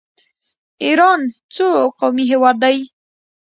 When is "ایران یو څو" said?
0.83-1.67